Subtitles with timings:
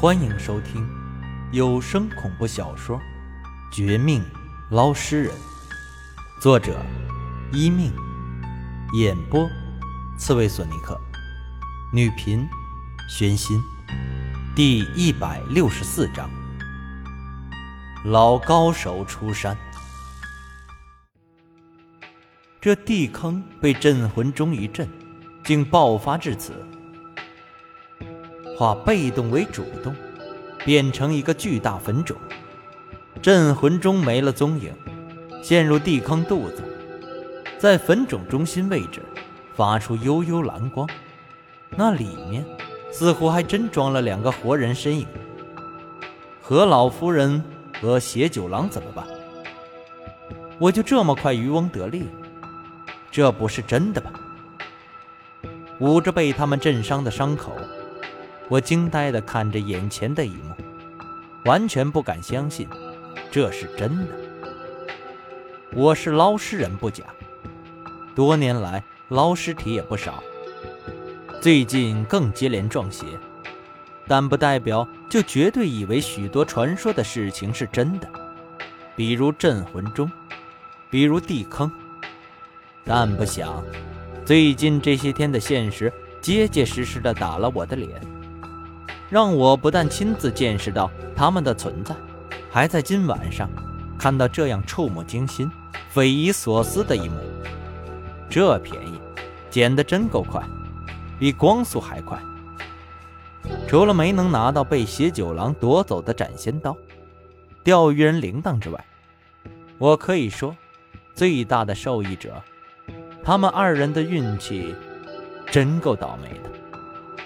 [0.00, 0.88] 欢迎收听
[1.50, 2.96] 有声恐怖小说
[3.72, 4.22] 《绝命
[4.70, 5.34] 捞尸人》，
[6.40, 6.80] 作者：
[7.52, 7.92] 一命，
[8.92, 9.50] 演播：
[10.16, 10.96] 刺猬索尼克，
[11.92, 12.48] 女频：
[13.08, 13.60] 玄心，
[14.54, 16.30] 第一百六十四章：
[18.04, 19.58] 老高手出山。
[22.60, 24.88] 这地坑被镇魂钟一震，
[25.42, 26.64] 竟爆发至此。
[28.58, 29.94] 化被动为主动，
[30.64, 32.16] 变成一个巨大坟冢。
[33.22, 34.74] 镇魂钟没了踪影，
[35.40, 36.64] 陷入地坑肚子，
[37.56, 39.00] 在坟冢中心位置
[39.54, 40.88] 发出幽幽蓝光，
[41.76, 42.44] 那里面
[42.90, 45.06] 似乎还真装了两个活人身影。
[46.42, 47.40] 何老夫人
[47.80, 49.06] 和邪九郎怎么办？
[50.58, 52.08] 我就这么快渔翁得利？
[53.08, 54.12] 这不是真的吧？
[55.78, 57.52] 捂着被他们震伤的伤口。
[58.50, 60.54] 我惊呆地看着眼前的一幕，
[61.44, 62.66] 完全不敢相信
[63.30, 64.14] 这是真的。
[65.74, 67.04] 我是捞尸人不假，
[68.14, 70.22] 多年来捞尸体也不少，
[71.42, 73.04] 最近更接连撞邪，
[74.06, 78.08] 但不代表就绝对以为许多传说的事情是真的，
[78.96, 80.10] 比如镇魂钟，
[80.88, 81.70] 比如地坑。
[82.82, 83.62] 但不想，
[84.24, 88.00] 最近这些天的现实，结结实实的打了我的脸。
[89.10, 91.94] 让我不但亲自见识到他们的存在，
[92.50, 93.48] 还在今晚上
[93.98, 95.50] 看到这样触目惊心、
[95.88, 97.16] 匪夷所思的一幕。
[98.28, 99.00] 这便宜
[99.50, 100.42] 捡得真够快，
[101.18, 102.20] 比光速还快。
[103.66, 106.76] 除了没能拿到被邪九郎夺走的斩仙刀、
[107.64, 108.84] 钓鱼人铃铛之外，
[109.78, 110.54] 我可以说
[111.14, 112.34] 最大的受益者。
[113.24, 114.74] 他们二人的运气
[115.50, 116.50] 真够倒霉的，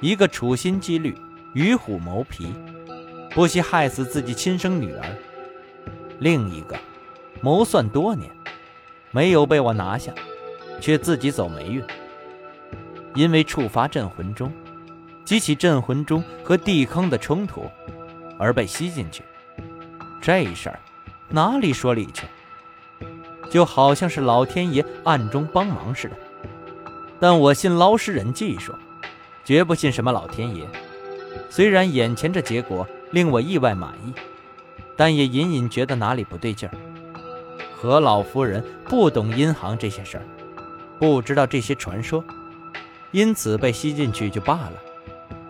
[0.00, 1.16] 一个处心积虑。
[1.58, 2.54] 与虎谋皮，
[3.30, 5.02] 不惜害死自己亲生女儿；
[6.20, 6.78] 另一个
[7.40, 8.30] 谋算多年，
[9.10, 10.14] 没有被我拿下，
[10.80, 11.82] 却自己走霉运。
[13.16, 14.52] 因为触发镇魂钟，
[15.24, 17.68] 激起镇魂钟和地坑的冲突，
[18.38, 19.24] 而被吸进去。
[20.20, 20.78] 这事儿
[21.28, 22.24] 哪里说理去？
[23.50, 26.14] 就好像是老天爷暗中帮忙似的。
[27.18, 28.72] 但我信捞尸人技术，
[29.44, 30.64] 绝不信什么老天爷。
[31.48, 34.12] 虽然眼前这结果令我意外满意，
[34.96, 36.74] 但也隐隐觉得哪里不对劲儿。
[37.74, 40.24] 何老夫人不懂阴行这些事儿，
[40.98, 42.24] 不知道这些传说，
[43.12, 44.72] 因此被吸进去就罢了。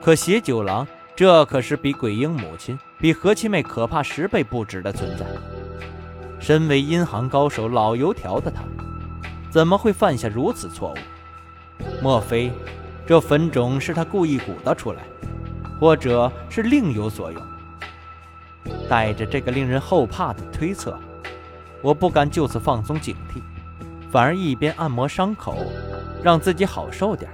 [0.00, 5.26] 可邪九郎，这可是比鬼婴母亲、比何七妹可怕十倍不止的存在。
[6.38, 8.62] 身为阴行高手老油条的他，
[9.50, 11.82] 怎么会犯下如此错误？
[12.02, 12.52] 莫非
[13.06, 15.02] 这坟冢是他故意鼓捣出来？
[15.78, 17.42] 或者是另有所用。
[18.88, 20.98] 带着这个令人后怕的推测，
[21.82, 23.40] 我不敢就此放松警惕，
[24.10, 25.56] 反而一边按摩伤口，
[26.22, 27.30] 让自己好受点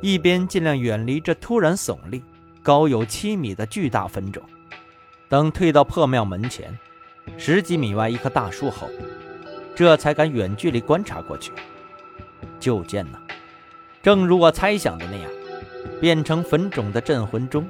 [0.00, 2.22] 一边尽量远离这突然耸立、
[2.62, 4.42] 高有七米的巨大坟冢。
[5.28, 6.78] 等退到破庙门前
[7.36, 8.88] 十几米外一棵大树后，
[9.74, 11.52] 这才敢远距离观察过去。
[12.60, 13.18] 就见呢，
[14.02, 15.30] 正如我猜想的那样。
[16.00, 17.66] 变成坟冢的镇魂钟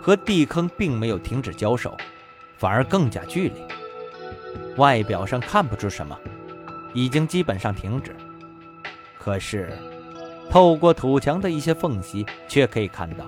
[0.00, 1.96] 和地坑并没有停止交手，
[2.56, 3.66] 反而更加剧烈。
[4.76, 6.18] 外表上看不出什么，
[6.92, 8.14] 已经基本上停止。
[9.18, 9.70] 可是，
[10.48, 13.26] 透过土墙的一些缝隙，却可以看到，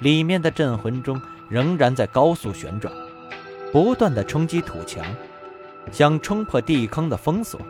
[0.00, 2.92] 里面的镇魂钟仍然在高速旋转，
[3.72, 5.04] 不断的冲击土墙，
[5.90, 7.60] 想冲破地坑的封锁。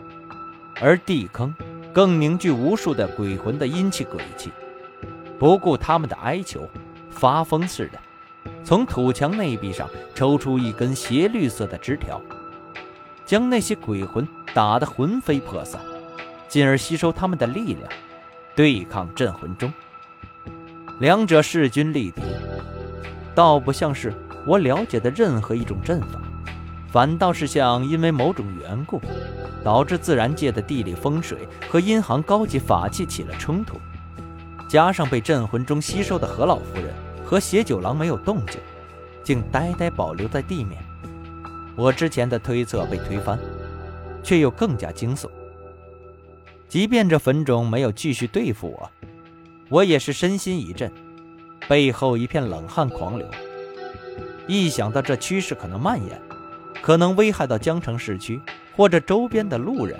[0.80, 1.54] 而地坑
[1.92, 4.52] 更凝聚无数的鬼魂的阴气鬼气。
[5.38, 6.68] 不顾他们的哀求，
[7.10, 7.98] 发疯似的
[8.64, 12.20] 从土墙内壁上抽出一根斜绿色的枝条，
[13.24, 15.80] 将那些鬼魂打得魂飞魄散，
[16.48, 17.88] 进而吸收他们的力量，
[18.56, 19.72] 对抗镇魂钟。
[20.98, 22.22] 两者势均力敌，
[23.34, 24.12] 倒不像是
[24.44, 26.20] 我了解的任何一种阵法，
[26.90, 29.00] 反倒是像因为某种缘故，
[29.62, 33.78] 导致自然界的地理风水和阴行高级法器起了冲突。
[34.68, 36.92] 加上被镇魂中吸收的何老夫人
[37.24, 38.60] 和邪九郎没有动静，
[39.24, 40.78] 竟呆呆保留在地面。
[41.74, 43.38] 我之前的推测被推翻，
[44.22, 45.26] 却又更加惊悚。
[46.68, 48.90] 即便这坟冢没有继续对付我，
[49.70, 50.92] 我也是身心一震，
[51.66, 53.26] 背后一片冷汗狂流。
[54.46, 56.20] 一想到这趋势可能蔓延，
[56.82, 58.38] 可能危害到江城市区
[58.76, 59.98] 或者周边的路人，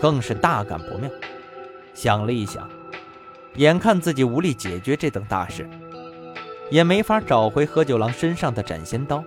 [0.00, 1.10] 更是大感不妙。
[1.92, 2.66] 想了一想。
[3.56, 5.68] 眼看自己无力解决这等大事，
[6.70, 9.22] 也没法找回何九郎身上的斩仙刀、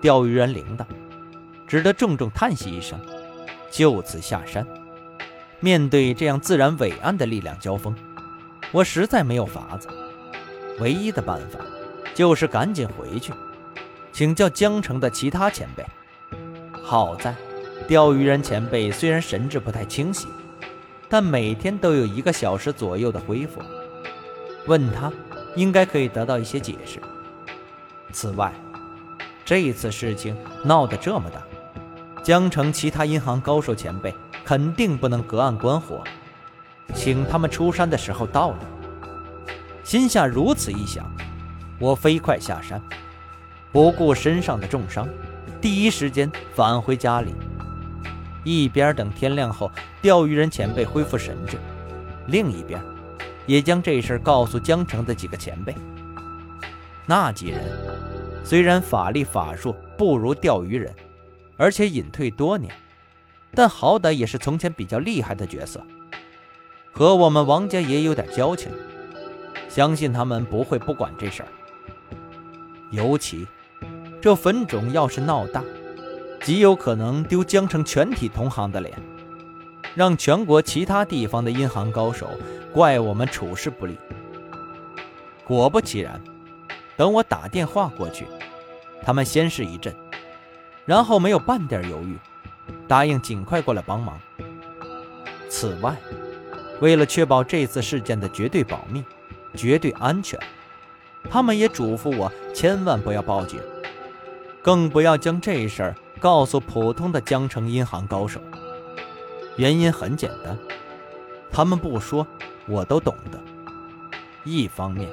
[0.00, 0.84] 钓鱼人铃铛，
[1.66, 2.98] 只得重重叹息一声，
[3.70, 4.66] 就此下山。
[5.60, 7.94] 面对这样自然伟岸的力量交锋，
[8.72, 9.88] 我实在没有法子，
[10.80, 11.60] 唯一的办法
[12.14, 13.32] 就是赶紧回去，
[14.12, 15.84] 请教江城的其他前辈。
[16.82, 17.34] 好在，
[17.86, 20.26] 钓鱼人前辈虽然神志不太清晰，
[21.08, 23.60] 但每天都有一个小时左右的恢复。
[24.66, 25.12] 问他，
[25.54, 27.00] 应该可以得到一些解释。
[28.12, 28.52] 此外，
[29.44, 31.40] 这一次事情闹得这么大，
[32.22, 34.12] 江城其他银行高手前辈
[34.44, 36.02] 肯定不能隔岸观火，
[36.94, 38.58] 请他们出山的时候到了。
[39.84, 41.08] 心下如此一想，
[41.78, 42.82] 我飞快下山，
[43.70, 45.08] 不顾身上的重伤。
[45.60, 47.32] 第一时间返回家里，
[48.46, 49.68] 一边等天亮后
[50.00, 51.58] 钓鱼人前辈恢复神智，
[52.28, 52.80] 另一边
[53.44, 55.74] 也将这事告诉江城的几个前辈。
[57.06, 57.60] 那几人
[58.44, 60.94] 虽然法力法术不如钓鱼人，
[61.56, 62.72] 而且隐退多年，
[63.52, 65.84] 但好歹也是从前比较厉害的角色，
[66.92, 68.70] 和我们王家也有点交情，
[69.68, 71.48] 相信他们不会不管这事儿，
[72.92, 73.44] 尤其。
[74.22, 75.62] 这坟冢要是闹大，
[76.46, 78.96] 极有可能丢江城全体同行的脸，
[79.96, 82.30] 让全国其他地方的银行高手
[82.72, 83.98] 怪我们处事不力。
[85.44, 86.22] 果不其然，
[86.96, 88.28] 等我打电话过去，
[89.02, 89.92] 他们先是一震，
[90.84, 92.16] 然后没有半点犹豫，
[92.86, 94.16] 答应尽快过来帮忙。
[95.48, 95.96] 此外，
[96.80, 99.02] 为了确保这次事件的绝对保密、
[99.56, 100.38] 绝对安全，
[101.28, 103.60] 他们也嘱咐我千万不要报警。
[104.62, 108.40] 更不要将这事儿告诉普通的江城银行高手。
[109.56, 110.58] 原因很简单，
[111.50, 112.26] 他们不说，
[112.66, 113.38] 我都懂得。
[114.44, 115.08] 一方面，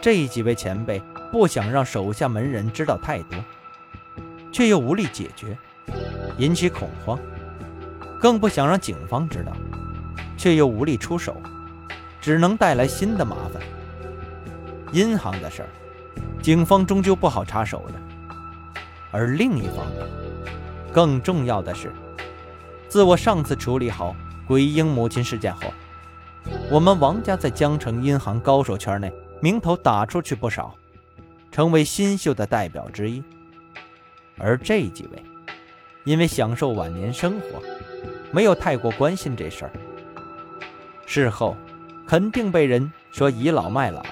[0.00, 3.38] 这几位前辈不想让手下门人知道太多，
[4.50, 5.56] 却又无力解决，
[6.38, 7.16] 引起恐慌；
[8.20, 9.52] 更不想让警方知道，
[10.36, 11.36] 却又无力出手，
[12.20, 13.62] 只能带来新的麻烦。
[14.92, 15.68] 银行的事儿，
[16.42, 17.94] 警方终究不好插手的。
[19.10, 20.06] 而另一方面，
[20.92, 21.90] 更重要的是，
[22.88, 24.14] 自我上次处理好
[24.46, 25.62] 鬼婴母亲事件后，
[26.70, 30.74] 我们王家在江城银行高手圈内名头打出去不少，
[31.50, 33.22] 成为新秀的代表之一。
[34.38, 35.22] 而这几位，
[36.04, 37.62] 因为享受晚年生活，
[38.30, 39.72] 没有太过关心这事儿，
[41.06, 41.56] 事后
[42.06, 44.04] 肯定被人说倚老卖老，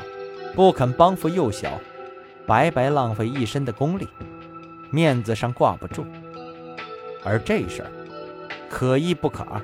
[0.54, 1.78] 不肯帮扶幼小，
[2.46, 4.08] 白白浪费一身的功力。
[4.90, 6.04] 面子上挂不住，
[7.22, 7.90] 而这事儿
[8.68, 9.60] 可一不可二。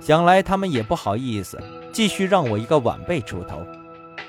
[0.00, 1.58] 想来他们也不好意思
[1.92, 3.66] 继续让我一个晚辈出头，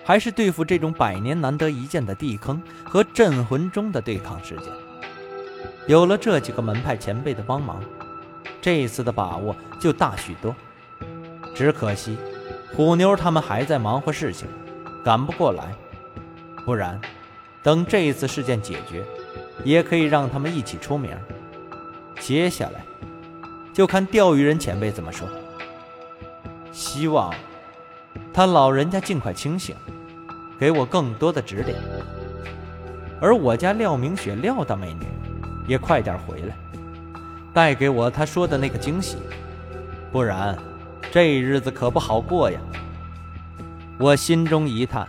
[0.04, 4.68] 还是对付这种百年难得一见的地坑和镇魂钟的对抗事件。
[5.88, 7.82] 有了这几个门派前辈的帮忙，
[8.62, 10.56] 这一次的把握就大许多。
[11.56, 12.18] 只可惜
[12.76, 14.48] 虎妞他们还在忙活事情，
[15.04, 15.74] 赶不过来。
[16.66, 17.00] 不然，
[17.62, 19.04] 等这一次事件解决。
[19.64, 21.12] 也可以让他们一起出名。
[22.20, 22.86] 接下来，
[23.74, 25.28] 就看钓鱼人前辈怎么说。
[26.72, 27.34] 希望
[28.34, 29.76] 他老人家尽快清醒，
[30.58, 31.78] 给我更多的指点。
[33.22, 35.06] 而我家廖明雪廖大美女，
[35.68, 36.56] 也快点回来，
[37.54, 39.18] 带给我她说的那个惊喜。
[40.12, 40.58] 不然，
[41.12, 42.60] 这日子可不好过呀。
[44.00, 45.08] 我心中一叹，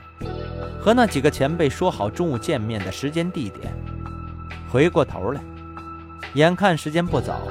[0.81, 3.75] 和那几个前辈说好中午见面的时间地点。
[4.71, 5.41] 回过头来，
[6.33, 7.43] 眼看时间不早，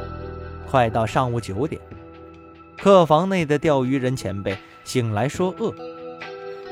[0.70, 1.80] 快到上午九点，
[2.78, 5.74] 客房内的钓鱼人前辈醒来说饿，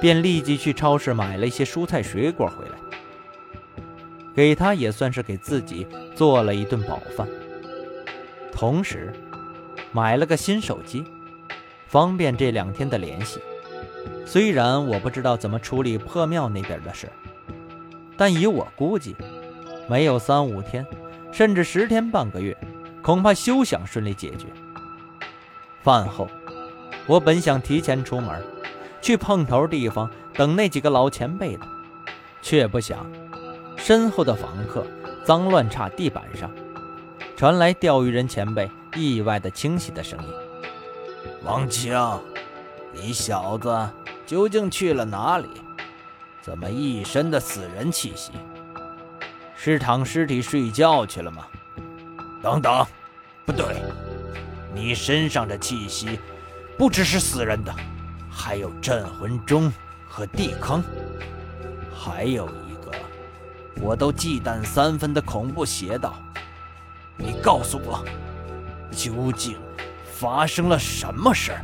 [0.01, 2.75] 便立即去超市买了一些蔬菜水果回来，
[4.35, 7.25] 给他也算是给自己做了一顿饱饭。
[8.51, 9.13] 同时，
[9.93, 11.05] 买了个新手机，
[11.87, 13.39] 方便这两天的联系。
[14.25, 17.07] 虽然我不知道怎么处理破庙那边的事，
[18.17, 19.15] 但以我估计。
[19.89, 20.85] 没有三五天，
[21.31, 22.55] 甚至十天半个月，
[23.01, 24.47] 恐怕休想顺利解决。
[25.81, 26.27] 饭后，
[27.07, 28.43] 我本想提前出门，
[29.01, 31.65] 去碰头地方等那几个老前辈的，
[32.41, 33.09] 却不想，
[33.77, 34.85] 身后的房客
[35.23, 36.51] 脏乱差地板上，
[37.35, 40.29] 传来钓鱼人前辈意外的清晰的声音
[41.43, 41.97] ：“王清，
[42.91, 43.89] 你小子
[44.27, 45.47] 究竟去了哪里？
[46.41, 48.33] 怎么一身的死人气息？”
[49.63, 51.45] 是躺尸体睡觉去了吗？
[52.41, 52.83] 等等，
[53.45, 53.75] 不对，
[54.73, 56.19] 你身上的气息
[56.79, 57.71] 不只是死人的，
[58.27, 59.71] 还有镇魂钟
[60.07, 60.83] 和地坑。
[61.93, 62.91] 还有一个，
[63.79, 66.15] 我都忌惮三分的恐怖邪道。
[67.15, 68.03] 你告诉我，
[68.89, 69.59] 究竟
[70.11, 71.63] 发生了什么事儿？